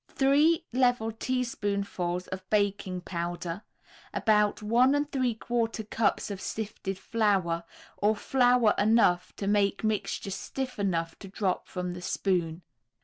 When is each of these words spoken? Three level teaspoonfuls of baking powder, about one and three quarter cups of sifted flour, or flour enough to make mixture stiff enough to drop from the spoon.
Three 0.09 0.65
level 0.73 1.11
teaspoonfuls 1.11 2.25
of 2.29 2.49
baking 2.49 3.01
powder, 3.01 3.61
about 4.11 4.63
one 4.63 4.95
and 4.95 5.07
three 5.11 5.35
quarter 5.35 5.83
cups 5.83 6.31
of 6.31 6.41
sifted 6.41 6.97
flour, 6.97 7.65
or 7.97 8.15
flour 8.15 8.73
enough 8.79 9.35
to 9.35 9.45
make 9.45 9.83
mixture 9.83 10.31
stiff 10.31 10.79
enough 10.79 11.19
to 11.19 11.27
drop 11.27 11.67
from 11.67 11.93
the 11.93 12.01
spoon. 12.01 12.63